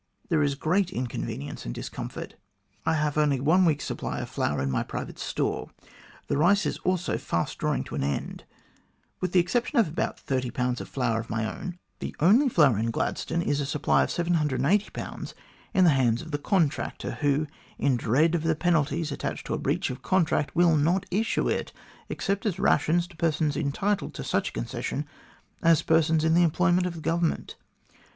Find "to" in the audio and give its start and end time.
7.83-7.93, 19.45-19.53, 23.07-23.15, 24.15-24.23